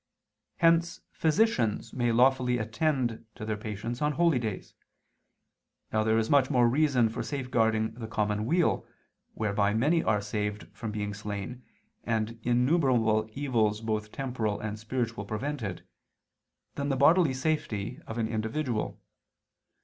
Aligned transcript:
Hence 0.57 1.01
physicians 1.11 1.93
may 1.93 2.11
lawfully 2.11 2.57
attend 2.57 3.23
to 3.35 3.45
their 3.45 3.55
patients 3.55 4.01
on 4.01 4.13
holy 4.13 4.39
days. 4.39 4.73
Now 5.93 6.03
there 6.03 6.17
is 6.17 6.27
much 6.27 6.49
more 6.49 6.67
reason 6.67 7.07
for 7.07 7.21
safeguarding 7.21 7.91
the 7.93 8.07
common 8.07 8.47
weal 8.47 8.83
(whereby 9.35 9.75
many 9.75 10.01
are 10.03 10.19
saved 10.19 10.67
from 10.75 10.89
being 10.89 11.13
slain, 11.13 11.61
and 12.03 12.39
innumerable 12.41 13.27
evils 13.33 13.79
both 13.79 14.11
temporal 14.11 14.59
and 14.59 14.79
spiritual 14.79 15.23
prevented), 15.23 15.85
than 16.73 16.89
the 16.89 16.97
bodily 16.97 17.35
safety 17.35 17.99
of 18.07 18.17
an 18.17 18.27
individual. 18.27 18.99